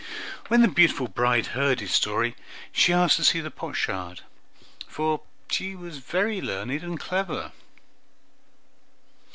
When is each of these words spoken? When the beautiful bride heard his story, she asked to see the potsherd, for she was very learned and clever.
When 0.47 0.63
the 0.63 0.67
beautiful 0.67 1.07
bride 1.07 1.45
heard 1.53 1.79
his 1.79 1.91
story, 1.91 2.35
she 2.71 2.91
asked 2.91 3.17
to 3.17 3.23
see 3.23 3.39
the 3.39 3.51
potsherd, 3.51 4.21
for 4.87 5.21
she 5.51 5.75
was 5.75 5.99
very 5.99 6.41
learned 6.41 6.81
and 6.81 6.99
clever. 6.99 7.51